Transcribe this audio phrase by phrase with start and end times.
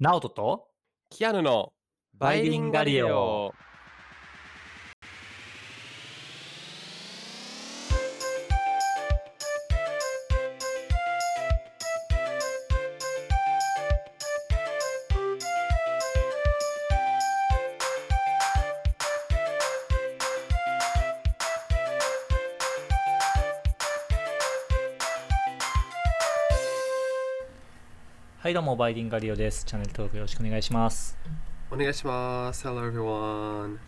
[0.00, 0.66] ナオトと
[1.08, 1.72] キアヌの
[2.14, 3.52] バイリンガリオ。
[28.54, 31.18] はいどうもバイリンガリオですチャンネル登録よろしくお願いします
[31.72, 32.64] お願いします。
[32.64, 33.78] Hello everyone.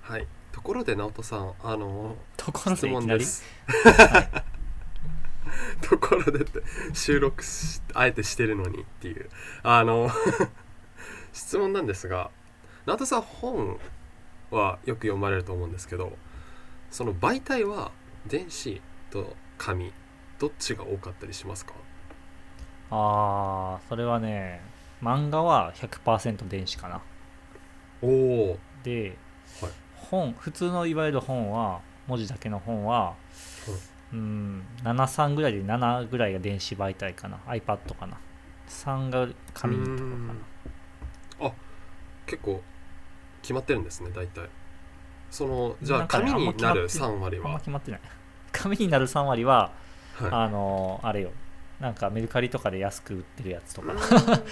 [0.00, 0.26] はい。
[0.50, 3.06] ところで、直人さん、あの、ところ質でいきなり？
[3.06, 3.44] 問です。
[5.82, 6.62] ところでって、
[6.94, 9.28] 収録し、あえてしてるのにっていう。
[9.62, 10.08] あの、
[11.34, 12.30] 質問なんですが、
[12.86, 13.78] 直人さん、本
[14.50, 16.16] はよく読まれると思うんですけど、
[16.90, 17.92] その媒体は
[18.24, 19.92] 電子と紙、
[20.38, 21.74] どっちが多かったりしますか？
[22.90, 24.60] あーそれはね
[25.02, 27.00] 漫画は100%電子かな。
[28.02, 28.58] おお。
[28.82, 29.16] で、
[29.60, 29.70] はい。
[29.94, 33.14] 本普通のいわゆる本は文字だけの本は、
[34.12, 34.62] うん。
[34.84, 37.38] 73ぐらいで7ぐらいが電子媒体かな。
[37.46, 38.18] iPad かな。
[38.68, 41.48] 3が紙とかかな。
[41.48, 41.52] あ
[42.26, 42.62] 結構
[43.42, 44.48] 決まってるんですね大体。
[45.30, 48.00] そのじゃあ紙になるあんま決ま3割あんまは、決まってない。
[48.52, 49.72] 紙になる3割は
[50.14, 51.30] はあのあれよ
[51.80, 53.94] なんかメルカリとかで安く売ってるやつとい、か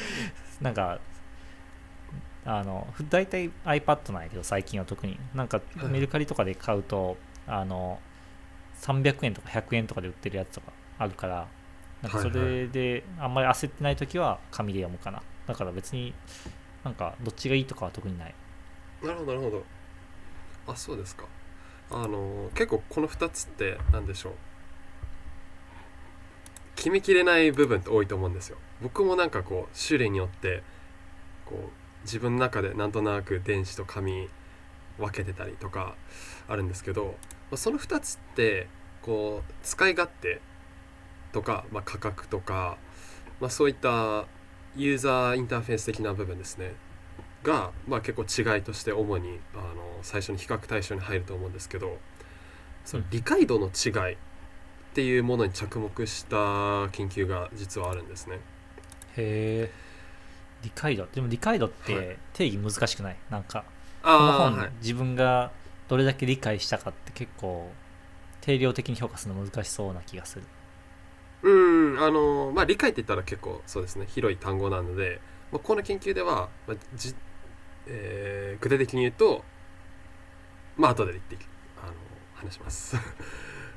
[0.61, 1.01] なんか
[2.45, 5.19] あのふ大体 iPad なんやけど最近は特に。
[5.35, 7.99] なんかはいメルカリとかで買うとあの
[8.81, 11.49] 300円とか100円とかで売ってるやつとかあるから
[12.03, 15.23] なんかそれであんまり焦ってない時は紙で読むかな。
[15.47, 16.15] だから別に
[16.85, 18.35] なんかどっちがいいとかは特にない。
[19.03, 19.65] なるほどなるほど。
[20.67, 21.25] あそうですか。
[21.91, 24.33] あの結構この2つって何でしょう？
[26.77, 28.59] 決めきれない部分って多いと思うんですよ。
[28.83, 30.63] 僕もなんかこう種類によって
[31.47, 34.29] こう自分の中でなんとなく電子と紙
[34.99, 35.95] 分けてたりとか
[36.49, 37.11] あるんですけど、ま
[37.53, 38.69] あその2つって
[39.03, 40.41] こう使い勝手
[41.33, 42.79] とか、まあ、価格とか、
[43.41, 44.25] まあ、そういった
[44.77, 46.75] ユーザーインターフェース的な部分ですね。
[47.43, 51.99] が、まあ、結構違いとして主にあの最初に比較対象に入ると思うんですけど
[52.87, 54.17] その理解度の違い
[54.95, 58.37] っていうものに着目した研究が実はあるんですね。
[59.17, 59.73] へえ
[60.63, 61.09] 理解度？
[61.13, 63.17] でも理解度っはて定義難しくない？
[63.29, 63.65] なんか
[64.05, 65.51] こあの本、はい、自分が
[65.89, 67.73] どれだけ理解したかって結構
[68.41, 70.45] 定量的に評価するの難しそうな気がする。
[71.43, 74.07] うんあのまあ理解って言ったら結構そうですね。
[74.09, 77.17] 広い単語なので、まあ、この研究では、まあじ
[77.89, 79.43] えー具体的に言うと
[80.77, 81.37] まあ後で言って
[81.83, 81.93] あの
[82.35, 82.97] 話します。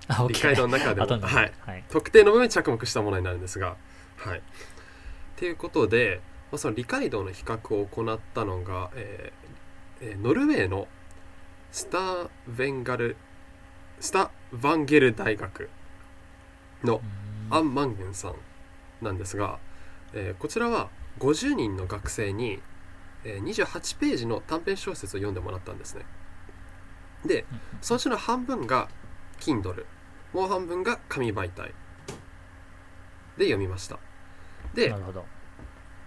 [0.07, 3.75] あ理解度の中でも、はい、はい、特定の部分に着目したものになるんですが。
[4.17, 4.41] はい。
[5.35, 10.87] ということで、まあ、その理解度の比較を行ったのが、えーえーノルウェーの
[11.71, 13.17] スターヴェンガル
[13.99, 15.69] スタ・ヴァンゲル大学
[16.83, 17.01] の
[17.49, 17.57] うん。
[17.57, 18.35] アン・マンゲンさん
[19.01, 19.59] なんですが、
[20.13, 20.89] えーこちらは
[21.19, 22.61] 50人の学生に、
[23.23, 26.05] えー28ページの短編小説を読んでもらったんですね。
[27.25, 27.45] で、
[27.81, 28.87] そのうちの半分が
[29.39, 29.85] Kindle
[30.33, 31.73] もう半分が紙媒体。
[33.37, 33.99] で読みました。
[34.73, 35.25] でなるほど。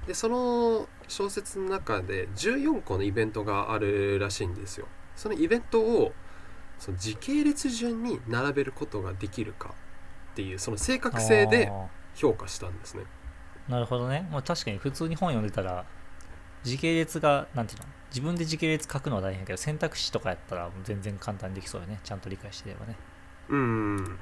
[0.07, 4.89] でその小説の中で14個のイベントがあるらしいんですよ。
[5.15, 6.13] そのイベントを
[6.79, 9.75] その時系列順に並べることができるか
[10.33, 13.05] っていうその正確性であ評価したんですね。
[13.69, 15.85] ーなるほどね、まあ、確かに普通に本読んでたら
[16.65, 17.87] 時系列がなんていうの？
[18.09, 22.01] 自分で時系列書くのは大変やけど選択肢とかやったら全然簡単にできそうよね。
[22.03, 22.97] ちゃんと理解してればね
[23.51, 24.19] うん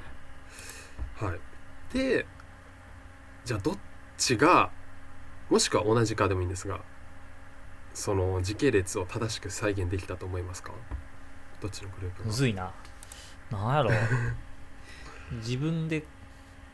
[1.17, 1.39] はい。
[1.93, 2.27] で
[3.45, 3.79] じゃあどっ
[4.17, 4.71] ちが
[5.51, 6.81] もしくは同じかでもいいんですが
[7.95, 10.73] その時系列を正しく再現できたと思いますか？
[11.61, 12.27] どっちのグループが？
[12.27, 12.73] むずいな。
[13.51, 13.91] なんやろ。
[15.43, 16.05] 自分で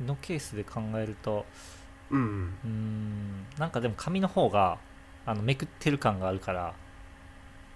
[0.05, 1.47] のケースで考えると
[2.11, 2.55] うん。
[2.65, 3.47] うーん。
[3.59, 4.79] なんかでも紙の方が
[5.25, 6.75] あのめくってる感があるから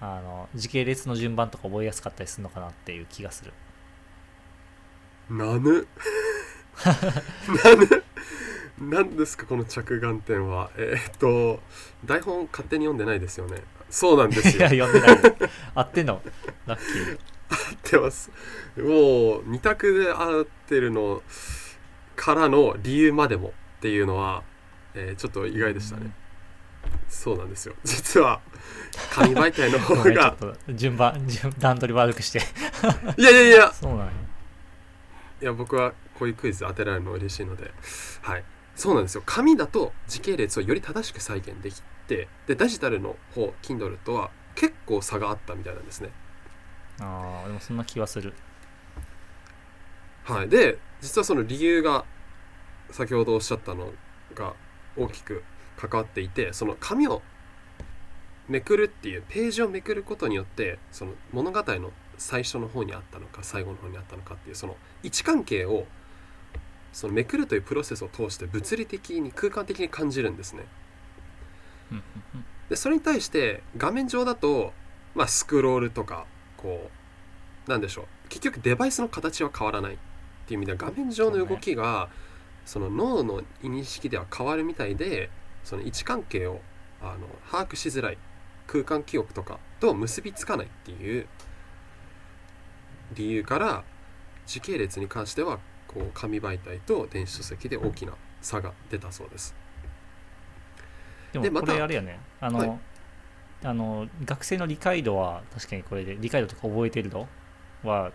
[0.00, 3.52] あの時系列の順番とか覚えやすかったりするのかなっていう気がする
[5.30, 5.86] なぬ
[7.64, 8.04] なぬ
[8.80, 9.46] 何ですか？
[9.46, 10.70] この着眼点は。
[10.76, 11.60] えーっと
[12.04, 13.62] 台本勝手に読んでないですよね。
[13.90, 15.18] そうなんですいよや読んでない。
[15.74, 16.22] 合ってんの？
[16.66, 17.18] ラッキー。
[17.50, 18.30] 合ってます。
[18.76, 21.22] もう二択で合ってるの
[22.14, 24.42] からの理由までもっていうのは、
[24.94, 26.12] えーちょっと意外でしたね、
[27.08, 27.74] そうなんですよ。
[27.84, 28.40] 実は
[29.12, 30.36] 紙媒体の方が
[30.68, 32.40] 順番順段取り悪くして。
[33.16, 33.72] いやいやいや。
[33.72, 34.07] そうなんや
[35.40, 37.72] いや僕はこういうクイズ当てられるの嬉しいので。
[38.22, 38.44] はい。
[38.74, 39.22] そうなんですよ。
[39.26, 46.10] 紙だと時系列をより正しく再現できてでデジタルの方 Kindle とは結構差があったみたいなんですね。
[47.00, 48.34] ああでもそんな気はする。
[50.24, 50.48] はい。
[50.48, 52.04] で実はその理由が
[52.90, 53.92] 先ほどおっしゃったの
[54.34, 54.54] が
[54.96, 55.42] 大きく
[55.76, 57.22] 関わっていてその紙を
[58.48, 65.86] めくるっていうページをめくることによってその物語の最初の方にあったのか最後の方にあったのかっていうその位置関係を
[66.92, 70.64] そのめくるというプロセスを通して物理的に空間的に感じるんですね。
[72.68, 74.72] でそれに対して画面上だと、
[75.14, 76.26] まあ、スクロールとか
[76.56, 76.90] こ
[77.66, 79.96] うなんでしょう結局デバイスの形は変わらないっ
[80.46, 82.08] ていう意味では画面上の動きが
[82.66, 85.30] その脳の認識では変わるみたいで
[85.64, 86.60] その位置関係を
[87.00, 88.18] あの把握しづらい
[88.66, 91.26] 空間記憶とかと結びつかないっていう
[93.14, 93.84] 理由から
[94.46, 99.54] 時系列に関してはこう紙媒体と電子書籍で大きな差が出たそうです。
[101.32, 102.18] でもこれあれやね。
[102.40, 102.78] あの、はい。
[103.64, 107.26] あの学生の理解度は確かにこれで理解度とか覚えてる度
[107.82, 108.12] は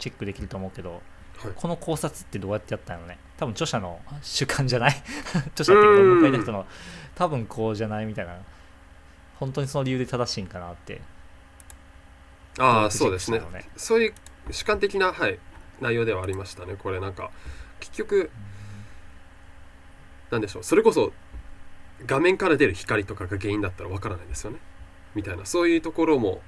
[0.00, 1.00] チェックできると思うけど
[1.38, 1.52] はい。
[1.54, 3.18] この考察ってどうやってやったのね？
[3.36, 5.02] 多分著者の主観じゃない？
[5.54, 6.24] 著者っていうかうん。
[6.24, 6.66] 迎えた人の
[7.14, 8.36] 多分こうじゃないみたいな。
[9.38, 11.00] 本当にその理由で正しいんかなって。
[12.58, 13.40] ああそうですね。
[13.76, 14.14] そういう
[14.50, 15.38] 主観的な、はい、
[15.80, 16.76] 内容ではありましたね。
[16.78, 17.30] これなんか
[17.78, 18.30] 結局
[20.30, 20.62] なんでしょう。
[20.62, 21.12] それこそ
[22.06, 24.58] 画面から出る光とかが原因だったらわからないですよね。
[25.14, 25.44] みたいな。
[25.44, 26.40] そういうところも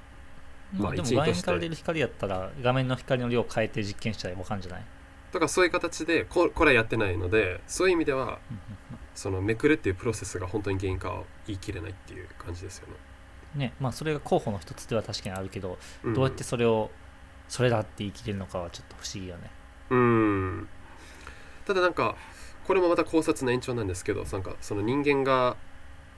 [0.73, 1.25] まあまあ、でも一因として。
[1.25, 4.85] 画面から出る光やったら画面の光の量を変えて実験したら分かるんじゃない、
[5.31, 8.39] とかそういう形でここれはやってないのでそういう意味では
[9.15, 12.93] そのめくるっていうプロセスが本当に原因かは言い切れないっていう感じですよね。
[13.55, 16.13] ねまあそれが候補の一つでは確かにあるけど、ん。
[16.13, 16.89] どうやってそれを
[17.47, 19.51] それだって言い切れるのかはちょっと不思議よね。
[19.89, 20.67] うん。
[21.65, 22.15] ただなんか
[22.65, 25.55] これもまた考察の延長なんですけどなんかその人間が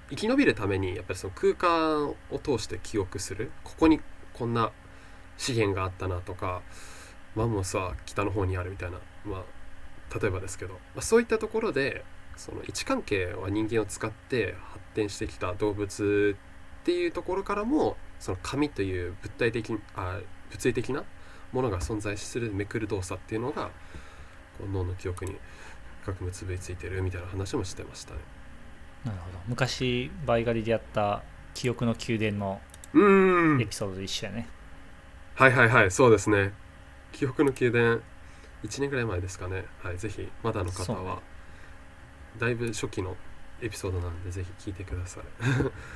[0.10, 3.52] 生き延びるためにやっぱりその空間を通して記憶する。
[3.64, 4.00] ここに
[4.34, 4.72] こんな
[5.38, 6.62] 資源があったなとか
[7.36, 9.00] マンモスは北の方にあるみたいな。
[9.26, 9.44] まあ
[10.20, 12.06] 例えばですけど、まあ、そういったところで
[12.38, 16.38] その位置関係は人間を使って発展してきた動物
[16.82, 20.18] っていうところからもその紙という物体的あ
[20.50, 21.04] 物理的な
[21.52, 23.70] ものが存在するめくる動作っていうのが
[24.58, 25.36] こう脳の記憶に
[26.02, 28.22] 深く結びついてるみたいな話もしてましたね。
[29.06, 29.38] なるほど。
[29.48, 31.22] 昔バイガリでやった
[31.54, 32.60] 記憶の宮殿の
[33.62, 34.48] エピソードと一緒やね、
[35.36, 35.92] はいはいはい。
[35.92, 36.52] そうですね。
[37.12, 38.02] 記憶の宮殿
[38.64, 39.66] 1年ぐらい前ですかね。
[39.84, 41.22] はいぜひまだの方は
[42.40, 43.16] だいぶ初期の
[43.62, 45.24] エピソードなんでぜひ聞いてください。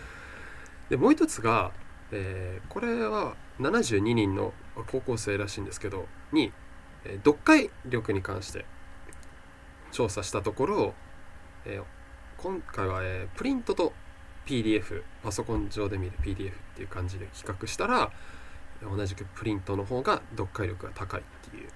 [0.92, 1.72] でもう一つが、
[2.12, 4.54] えーこれは72人の
[4.88, 6.52] 高校生らしいんですけどに、
[7.06, 8.66] えー読解力に関して
[9.92, 10.94] 調査したところ、
[11.66, 11.84] えー
[12.38, 13.94] 今回は、えープリントと
[14.46, 18.12] PDF パソコン上で見る PDF っていう感じで比較したら
[18.82, 21.68] 同じくプリントの方が読解力が高いっていう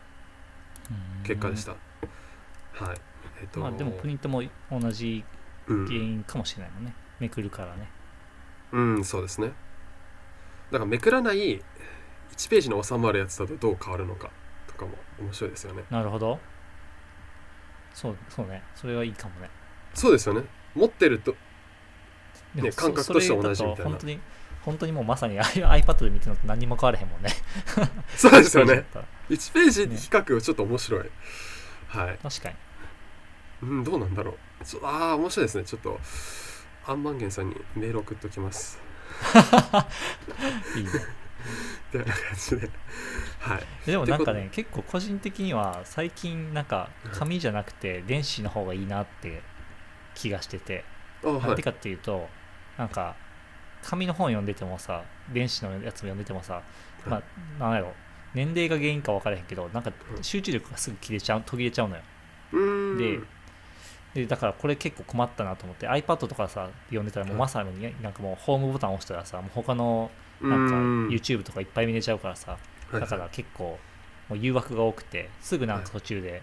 [0.90, 1.72] うん結果でした。
[1.72, 2.98] はい。
[3.42, 4.42] えっ、と、まあでもプリントも
[4.72, 5.24] 同じ
[5.68, 7.90] うん原因かもしれないもんね、めくるからね
[8.72, 9.52] うん、そうですね。
[10.72, 11.62] だからめくらない
[12.36, 14.32] 1ページに収まるやつだとどう変わるのか
[14.68, 15.84] とかも面白いですよね。
[15.90, 16.40] なるほど
[17.94, 19.50] そうそうねそれはいいかもね
[19.94, 20.44] そうですよね。
[20.76, 21.36] 持ってると、
[22.56, 24.20] ね感覚としては同じみたいな本当に
[24.62, 27.30] 本当にもうまさに iPad で見てるのと何にも変わらへんもんね
[28.16, 28.68] そうですよね。
[28.68, 31.10] そうだったら1ページ比較ちょっと面白い。
[31.88, 32.18] はい。
[32.24, 32.56] 確かに
[33.64, 34.36] うん、どうなんだろう。
[34.84, 35.64] ああ、面白いですね。
[35.64, 36.00] ちょっと、
[36.86, 38.80] アンマンゲンさんにメール送っときます。
[40.76, 40.90] いいね
[41.94, 42.70] みたいな感じで。
[43.40, 43.64] はい。
[43.86, 49.42] でもなんかね結構個人的には最近なんか紙じゃなくて電子の方がいいなって
[50.16, 50.86] 気がしてて、
[51.24, 51.64] あはいなんで。
[51.64, 52.28] かっていうと
[52.78, 53.16] なんか
[53.82, 56.62] 紙の本読んでてもさ電子のやつも読んでてもさ、
[57.06, 57.24] まあ
[57.60, 57.94] なんやろ
[58.34, 62.02] 年齢が原因か分からへんけどなんかうん集中力がすぐ切れちゃう途切れちゃうのよ。
[62.98, 63.20] で
[64.14, 72.58] でだからこれ結構困ったなと思って iPad とかさ読んでたらもうはいまさになんかもうホームボタン押したらさもう他のなんかん YouTube とかいっぱい見れちゃうからさ
[72.92, 73.80] はいだから結構
[74.30, 76.42] もう誘惑が多くてすぐなんか途中で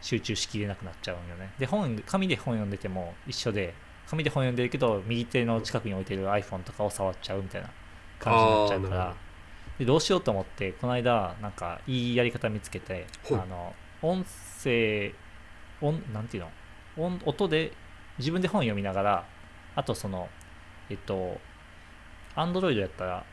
[0.00, 1.52] 集中しきれなくなっちゃうんよね。
[1.58, 3.74] で本紙で本読んでても一緒で
[4.08, 7.70] 紙で本読んでるけど右手の近くに置いてる iPhone とかを触っちゃうみたいな
[8.18, 9.14] 感じになっちゃうから
[9.78, 14.24] でどうしようと思ってこの間なんかいいやり方見つけてあはいの音
[14.64, 15.12] 声
[15.82, 16.50] 音なんていうの？
[16.96, 17.72] 音音で
[18.18, 19.28] 自分で本読みながら
[19.76, 20.28] あとその
[20.88, 21.38] えっと
[22.36, 23.24] Android やったら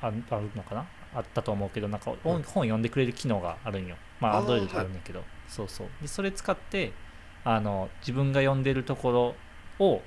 [0.00, 0.22] あある
[0.54, 0.86] のかな？
[1.14, 3.96] あったと思うけどなんか本読んでくれる機能があるんよ。
[4.20, 5.88] まああー Android であるんだけど、そうそう。
[6.02, 6.92] でそれ使って
[7.44, 9.34] あの自分が読んでるとこ
[9.78, 10.02] ろを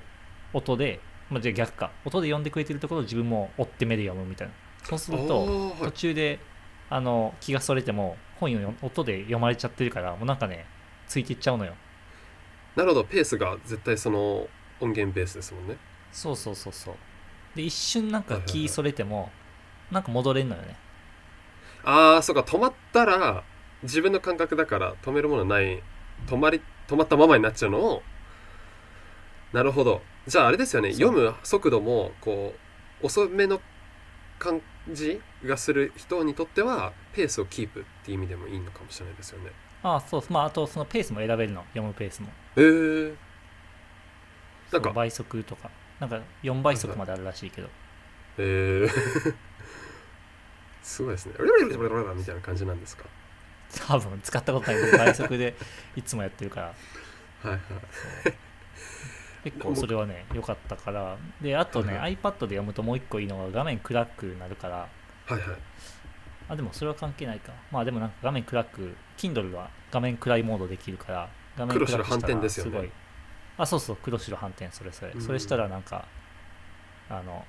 [0.52, 1.90] 音で、まあ、じゃあ逆か。
[2.04, 4.54] 音で読んでくれてるところを自分も追って目で読むみたいな。
[4.84, 6.38] そうすると途中で
[6.88, 10.66] あの気がそれても本読む音で読まれちゃってるからもうなんかね
[11.06, 11.74] ついていっちゃうのよ
[12.76, 14.48] なるほどペースが絶対その
[14.80, 15.76] 音源ベースですもんね。
[16.10, 16.94] そうそうそうそう。
[17.54, 19.30] で一瞬なんか気それても
[19.90, 20.76] なんか戻れんのよね。
[21.84, 23.44] ああそうか止まったら
[23.82, 25.82] 自分の感覚だから止めるものない
[26.26, 28.02] 止まり止まったままになっちゃうのを。
[29.52, 30.02] なるほど。
[30.26, 30.92] じゃああれですよね。
[30.92, 32.54] 読む速度もこ
[33.02, 33.60] う遅めの
[34.38, 34.60] 感
[34.90, 39.52] じがする人にとってはペースをキープっていう意味でもいいのかもしれないですよね
[39.82, 41.62] ああそうまああとそのペースも選べるの。
[41.68, 42.28] 読むペースも。
[42.56, 42.60] え。
[42.60, 43.14] ー、
[44.72, 44.90] なんか。
[44.90, 45.70] 倍速とか。
[45.98, 47.68] なんか4倍速まであるらしいけど。
[48.38, 48.42] え。
[48.86, 48.88] ー、
[50.82, 51.34] すごいですね。
[52.14, 53.04] みたいな感じなんですか？
[53.88, 55.56] 多分使ったことないけど倍速で
[55.96, 56.66] いつもやってるから。
[56.66, 56.74] は
[57.44, 57.60] いはい。
[59.44, 61.16] 結構それはね良かったから。
[61.40, 62.16] であとね、はい。
[62.16, 64.76] iPad で読むともう一個いいのが画面暗くなるから。
[64.76, 64.88] は
[65.30, 65.40] いはい
[66.52, 67.52] あでもそれは関係ないか。
[67.70, 72.78] まあでもなんか画面暗く Kindle は画面暗いモードできるから画面暗くしたら黒白反転ですよね。
[72.78, 72.90] ごい
[73.56, 75.12] あそうそう黒白反転それそれ。
[75.12, 75.20] うん。
[75.22, 76.06] それしたらなんか
[77.08, 77.44] あの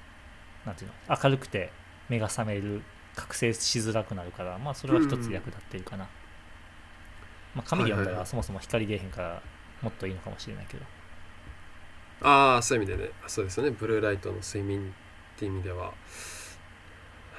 [0.66, 1.72] なんていうの明るくて
[2.08, 2.82] 目が覚める
[3.16, 6.08] 覚醒しづらくなるからまあそれは一つ役立ってるかな、
[7.56, 8.20] まあ紙で読んだはいはいはい。
[8.22, 9.42] らそもそも光出えへんから
[9.82, 10.86] もっといいのかもしれないけど。
[12.22, 13.12] ああそういう意味でね。
[13.28, 13.72] そうですよね。
[13.72, 14.94] ブルーライトの睡眠
[15.36, 15.94] っていう意味では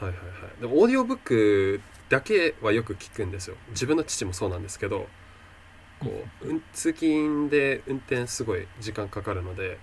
[0.01, 0.61] はいはいはい。
[0.61, 3.57] でもオーディオブックだけはよく聞くんですよ。
[3.71, 5.07] 自分の父もそうなんですけど
[6.01, 6.11] こ
[6.43, 9.79] う、うん、通勤で運転すごい時間かかるので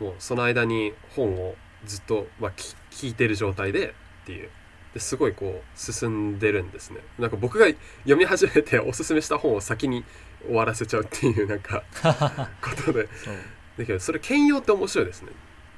[0.00, 3.88] もうその間に本をずっと、まあ、き聞いてる状態で
[4.22, 4.50] っていう。
[4.92, 7.00] ですごいこう進んでるんですね。
[7.18, 10.04] なんか僕が読み始めておすすめした本を先に
[10.46, 11.82] 終わらせちゃうっていうなんか
[12.62, 13.08] ことで。
[13.76, 15.32] だけどそれ兼用って面白いですね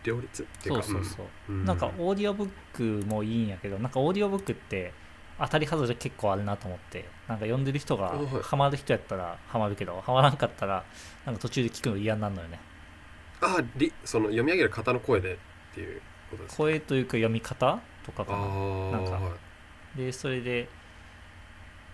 [0.07, 1.65] 両立っていうかそうそうそう、うん。
[1.65, 4.93] なんかオーディオブックもいいんやけどなんかオーディオブックって
[5.39, 10.85] 当たり外れ結構あるなと思ってなんか読んでる人がハマる人やったらハマるけどハマらんかったら
[11.27, 12.59] なんか途中で聞くの嫌になるのよね。
[13.43, 15.37] ありその読み上げる方の声でっ
[15.75, 16.63] ていうことですか？
[16.63, 18.39] 声というか読み方とかあかな。
[18.39, 18.41] あ
[18.93, 19.11] なんか。
[19.11, 19.37] は
[19.95, 19.99] い。
[19.99, 20.69] でそれで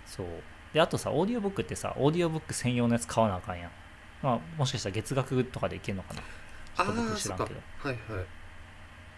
[0.07, 0.26] そう。
[0.73, 3.71] であとさオーディオブックってさオーディオブック専用のやつ買わなあかんやん。
[4.23, 6.23] まあもしかしたら月額とかでいけるのかな
[6.76, 7.61] ああそっか知らんけど。
[7.79, 8.26] はいはい。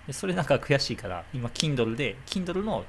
[0.07, 2.85] でそれなんか悔しいから今 Kindle で Kindle の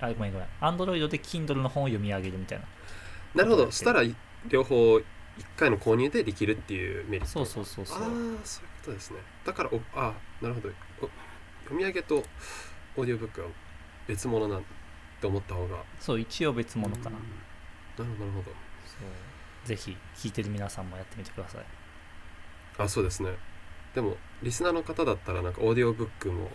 [0.00, 0.48] あごめんごめん。
[0.60, 2.64] Android で Kindle の本を読み上げるみたいな。
[3.34, 3.70] なるほど。
[3.70, 4.02] したら
[4.48, 5.04] 両方1
[5.56, 7.32] 回の購入でできるっていうメリット。
[7.32, 7.98] そうそうそうそう。
[7.98, 8.04] ああ
[8.44, 9.20] そういうことですね。
[9.44, 10.68] だからおあなるほど。
[11.00, 11.08] お
[11.64, 12.24] 読み上げと
[12.96, 13.46] オーディオブックは
[14.06, 14.64] 別物なん
[15.20, 15.82] て思った方が。
[16.00, 18.04] そう一応別物かな、うん。
[18.06, 18.56] なるほどなるほど。
[18.86, 18.96] そ
[19.64, 19.66] う。
[19.66, 21.64] ぜひ聞いてる皆さんもやってみてください。
[22.76, 23.30] あそうですね
[23.94, 26.50] でもリスナーの方だったらなんかオーディオブックも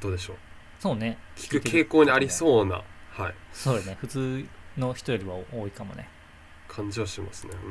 [0.00, 0.36] どうでしょう？
[0.78, 1.18] そうね。
[1.36, 3.96] 聞く傾向にありうそうな、はい、そうよね。
[4.00, 4.46] 普通
[4.76, 6.08] の人よりは多いかもね。
[6.68, 7.52] 感じはしますね。
[7.64, 7.70] うん。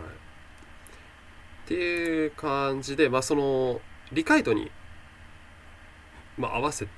[0.00, 3.80] はい、っていう感じで、まあ、その
[4.10, 4.70] 理解度に、
[6.38, 6.88] まあ、合わせ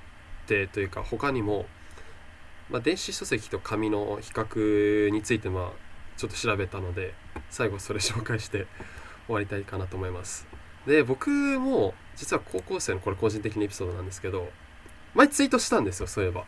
[0.47, 1.67] てというか他にも、
[2.71, 5.73] まあ、電子書籍と紙の比較についてまあ
[6.17, 7.15] ちょっと調べたので
[7.51, 8.67] 最後それ紹介して
[9.27, 10.47] 終わりたいかなと思います。
[10.87, 14.49] で僕も実は高校生のこれ個人的なエピソードなんですけど
[15.15, 16.45] 前ツイートしたんですよそういえば。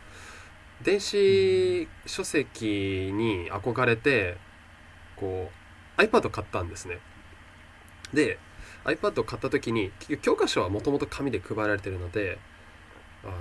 [0.83, 4.37] 電子書籍に憧れて
[5.15, 5.49] こ
[5.97, 6.99] う iPad 買ったんですね。
[8.13, 8.37] で
[8.85, 9.91] iPad を買った時に
[10.21, 12.37] 教科書はもともと紙で配られてるので
[13.23, 13.33] あの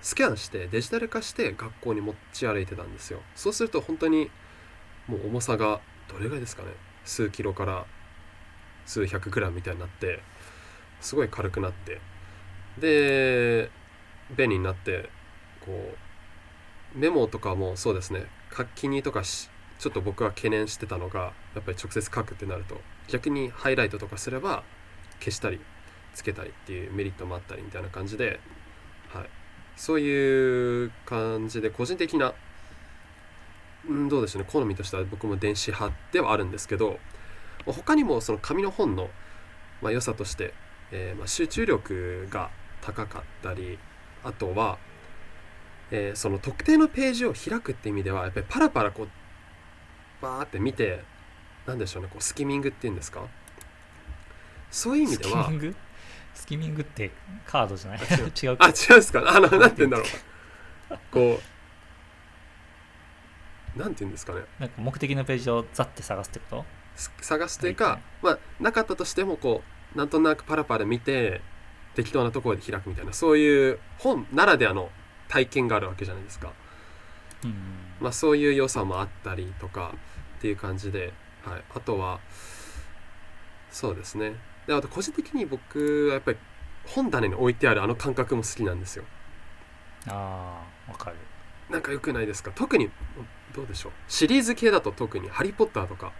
[0.00, 3.20] スキャンしてデジタル化して学校に持ち歩いてたんですよ。
[3.36, 4.30] そうすると本当に
[5.06, 6.70] もう重さがどれぐらいですかね。
[7.04, 7.86] 数キロから
[8.88, 10.20] 数百グラムみたいになって
[11.00, 12.00] すごい軽くなって。
[12.78, 13.70] で
[14.36, 15.10] 便利になって
[15.64, 15.94] こ
[16.94, 18.26] うメモとかもそうですね。
[18.56, 24.64] 書きにとかしちょっと僕は懸念してたのがやっぱり直接書くってなると逆にハイライトとかすれば
[25.20, 25.60] 消したり
[26.14, 28.40] つけたりっていうメリットもあったりみたいな感じで、
[29.08, 29.28] はい、
[29.76, 32.32] そういう感じで個人的な
[33.88, 34.48] うんどうでしょうね。
[34.50, 36.98] 好みとしては僕も電子派ではあるんですけど
[37.66, 39.08] 他にもその紙の本の、
[39.82, 40.54] まあ、良さとして、
[40.90, 42.50] えーまあ、集中力が
[42.80, 43.78] 高かったり
[44.24, 44.78] あとは
[45.90, 49.08] えーその特定のページを開くって意味ではやっぱりパラパラこう
[50.20, 51.02] バーって見て
[51.66, 53.22] なんでしょうねこうスキミングっていうんですか？
[54.70, 55.50] そういう意味スでは
[56.34, 56.82] スキミング？
[56.82, 57.10] って
[57.46, 58.00] カードじゃない？
[58.00, 58.32] 違う。
[58.42, 59.22] 違うあ違うんですか？
[59.26, 60.98] あのなんて言うんだろう。
[61.10, 61.40] こ
[63.76, 64.42] うなんて言うんですかね。
[64.58, 66.62] なんか目的のページをザッて探すってこと？
[66.62, 66.66] す
[67.20, 68.02] 探すというか、はいはい。
[68.22, 69.62] まあなかったとしてもこ
[69.94, 71.40] うなんとなくパラパラ見て
[71.94, 74.90] 適当なところで開くみたいなそういう本ならではの
[75.28, 76.52] 体験があるわけじゃないですか。
[77.44, 77.54] うん
[78.00, 79.94] まあ、そういう良さもあったりとか
[80.38, 81.12] っていう感じで、
[81.44, 82.20] はい、あとは
[83.70, 84.34] そうですね。
[84.66, 86.38] であと個人的に僕はやっぱり
[86.86, 89.04] 本棚に置いてあるあの感覚も好きなんですよ。
[90.08, 91.16] ああわかる。
[91.70, 92.50] なんか良くないですか？
[92.54, 92.90] 特に
[93.54, 93.92] どうでしょう？
[94.08, 96.12] シリーズ系だと特に「ハリー・ポッター」とか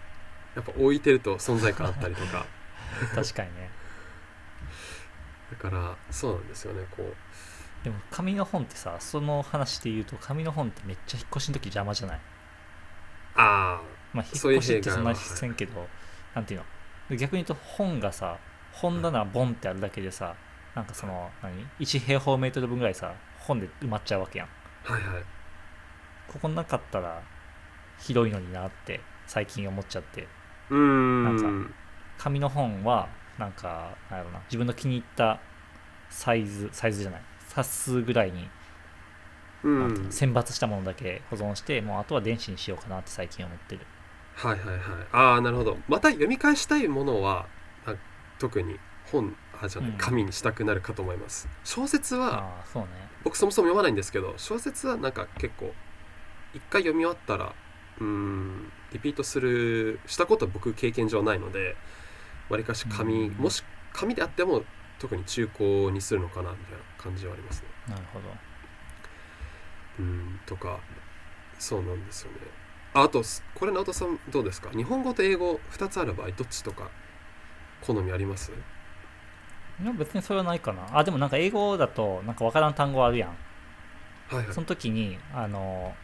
[0.55, 2.47] やっぱ置いてると存在感あったりとか。
[3.15, 3.71] 確かにね。
[5.51, 7.15] だからそうなんですよねこう。
[7.85, 12.21] でも紙の本ってさその話で言うと紙の本ってめっちゃ引っ越しの時邪魔じゃない？
[13.37, 13.81] あ
[14.13, 15.89] まあそういう引っ越しってそんなにせんけど
[16.35, 16.61] なんていう
[17.11, 17.17] の？
[17.17, 18.39] 逆に言うと本がさ
[18.73, 20.35] 本棚ボンってあるだけでさ
[20.75, 24.49] なんかその何？1平方メートル分ぐらいさ本で埋まっちゃうわけやん。
[24.89, 25.25] あはいはい。
[26.27, 27.23] ここなかったら
[27.99, 30.27] 広いのになって最近思っちゃって。
[30.71, 31.25] うーん。
[31.25, 31.75] なん
[32.19, 33.09] 紙の本は
[33.39, 34.41] なんかなんやろな。
[34.47, 35.39] 自分の気に入った
[36.11, 37.23] サイズサイズじゃない。
[37.47, 38.49] 冊数ぐらいに
[39.63, 43.87] うなん選抜したものだけ保存してもうあとは電子にしようかなって最近思ってる。
[44.35, 44.79] はいはいはい。
[45.13, 45.77] ああなるほど。
[45.87, 47.47] また読み返したいものは
[47.87, 47.95] あ
[48.39, 48.79] 特に
[49.13, 52.89] 本あじゃな紙にしたくなるかと思います、小説はそうね。
[53.25, 55.73] 僕そもそも読まないんですけど小説はなんか結構
[56.55, 57.53] 一回読み終わったら
[58.01, 61.77] うーんリピートするしたことは僕経験上ないので
[62.49, 63.35] わりかし紙うん。
[63.35, 64.63] もし紙であっても
[64.99, 67.69] 特に中古にするのかなみたいな感じはありますね。
[67.89, 68.29] なるほど。
[69.99, 70.79] うんとか
[71.59, 72.39] そうなんですよね。
[72.95, 74.71] ああとすこれ直人さんどうですか？
[74.71, 76.91] 日本語と英語2つある場合どっちとか
[77.81, 78.51] 好みあります？
[79.81, 80.99] いや別にそれはないかな。
[80.99, 83.31] あでもなんか英語だとなんかわからん単語あるやん。
[84.35, 84.55] はいはい。
[84.55, 85.95] その時にあの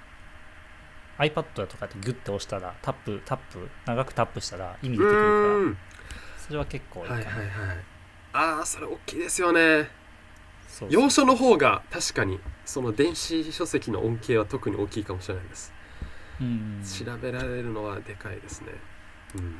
[1.18, 5.78] iPad とかってグッて押したらタップタップ長くタップしたら意味出てくるからうん。
[6.38, 7.76] それは結構いいかな、はいはいはい
[8.36, 9.88] ああそれ大きいですよね。
[10.88, 15.72] 要所の方が確かにその電子書籍の恩恵は特に大きいかもしれないです、
[16.40, 16.82] うん。
[16.82, 18.72] 調べられるのはでかいですね。
[19.36, 19.44] うん。
[19.44, 19.54] はい、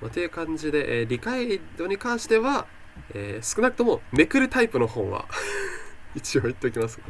[0.00, 2.66] まあ、という感じで、えー理解度に関しては、
[3.12, 5.26] えー少なくともめくるタイプの本は
[6.16, 7.00] 一応言っておきます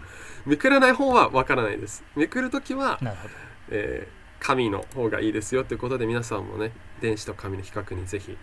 [0.47, 2.05] めくらない本はわからないです。
[2.17, 3.35] めくるときは、なるほど。
[3.71, 8.37] えー紙の方がいいですよということで皆さんもね電子と紙の比較にぜひ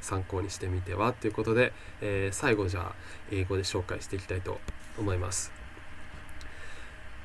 [0.00, 2.94] 参考にしてみてはということで、えー最後じゃあ
[3.30, 4.60] 英語で紹介していきたいと
[4.98, 5.52] 思います。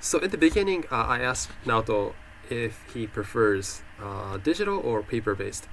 [0.01, 2.13] So in the beginning, uh, I asked Naoto
[2.49, 5.67] if he prefers uh, digital or paper-based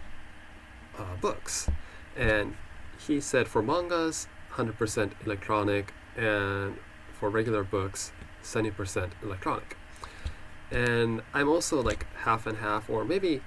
[0.96, 1.68] uh, books,
[2.16, 2.54] and
[2.98, 6.78] he said for mangas, 100% electronic, and
[7.24, 9.78] for regular books, 70% electronic.
[10.70, 13.40] And I'm also like half and half, or maybe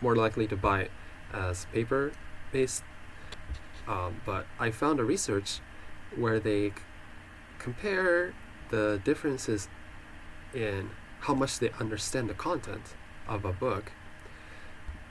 [0.00, 0.88] more likely to buy
[1.30, 2.12] as paper
[2.50, 2.82] based.
[3.86, 5.60] Um, but I found a research
[6.16, 6.76] where they c-
[7.58, 8.32] compare
[8.70, 9.68] the differences
[10.54, 10.88] in
[11.20, 12.94] how much they understand the content
[13.28, 13.92] of a book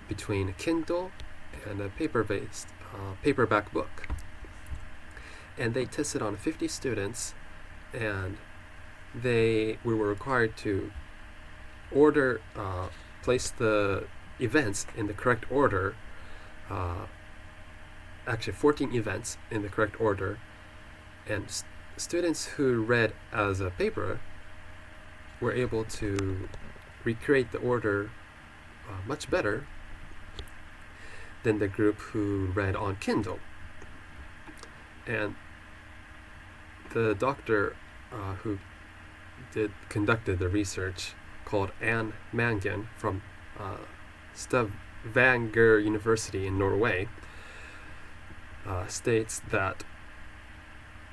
[0.07, 1.11] between a Kindle
[1.69, 4.07] and a paper based uh, paperback book.
[5.59, 7.35] And they tested on 50 students,
[7.93, 8.37] and
[9.15, 10.91] they we were required to
[11.91, 12.87] order uh,
[13.23, 14.05] place the
[14.39, 15.95] events in the correct order
[16.69, 17.05] uh,
[18.29, 20.39] actually 14 events in the correct order.
[21.27, 21.63] And s-
[21.97, 24.19] students who read as a paper
[25.41, 26.47] were able to
[27.03, 28.11] recreate the order
[28.87, 29.65] uh, much better
[31.43, 33.39] than the group who read on kindle.
[35.07, 35.35] And
[36.93, 37.75] the doctor
[38.11, 38.59] uh, who
[39.53, 41.13] did conducted the research
[41.45, 43.21] called Anne Mangan from
[43.59, 43.77] uh,
[44.33, 47.07] Stavanger University in Norway
[48.65, 49.83] uh, states that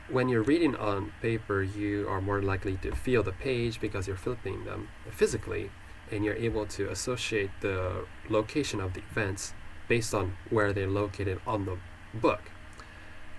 [0.08, 4.16] when you're reading on paper, you are more likely to feel the page because you're
[4.16, 5.70] flipping them physically,
[6.12, 9.52] and you're able to associate the location of the events
[9.88, 11.78] based on where they're located on the
[12.14, 12.50] book.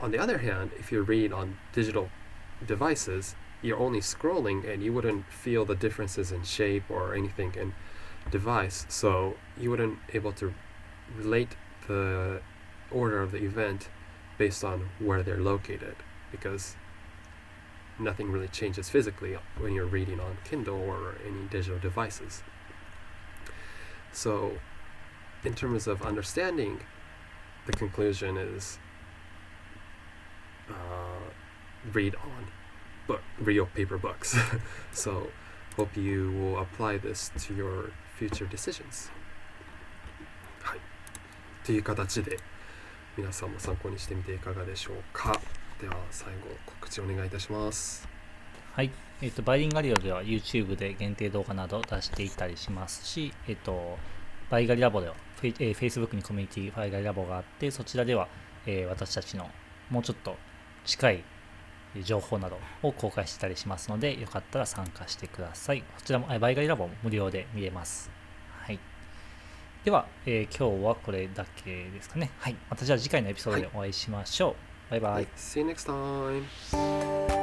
[0.02, 2.10] On the other hand, if you read on digital
[2.66, 7.74] devices, you're only scrolling and you wouldn't feel the differences in shape or anything in
[8.32, 8.86] device.
[8.90, 10.54] So you wouldn't able to
[11.16, 11.56] relate
[11.88, 12.42] the
[12.92, 13.90] order of the event
[14.38, 15.96] based on where they're located
[16.32, 16.76] because
[18.00, 22.44] nothing really changes physically when you're reading on kindle or any digital devices.
[24.12, 24.58] So
[25.44, 26.82] in terms of understanding
[27.66, 28.78] the conclusion is
[30.70, 31.17] uh,
[31.94, 32.48] read on
[33.08, 34.36] book real paper books.
[34.94, 35.28] So
[35.76, 39.12] hope you will apply this to your future decisions.
[40.62, 40.80] はい
[41.66, 42.40] という形で
[43.18, 45.40] 皆さんも参考にしてみていかがでしょうか。
[45.80, 48.08] では最後告知お願いいたします。
[48.74, 53.98] はい、えっ、と、バイリンガリオでは YouTube で限定動画など出していたりしますし、えっ、と、
[54.52, 58.28] バイガリラボではフェ、えー Facebook にコミュニティバイガリラボがあって、そちらでは、
[58.66, 59.50] えー私たちの
[59.90, 60.36] もうちょっと
[60.86, 61.24] 近い
[62.04, 65.82] 情報などを公開してたりしますので、よかったら参加してください。
[65.82, 68.10] こちらも、えーバイガリラボも無料で見れます。
[68.62, 68.80] はい。
[69.84, 72.32] では、えー今日はこれだけですかね。
[72.40, 72.56] はい。
[72.70, 74.56] またじゃあ次回のエピソードでお会いしましょ
[74.90, 74.92] う。
[74.92, 75.14] バイバイ。
[75.14, 77.37] はい See you next time